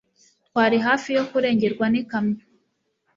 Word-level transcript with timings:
Twari 0.47 0.77
hafi 0.87 1.11
kurengerwa 1.31 1.85
n'ikamyo. 1.89 2.41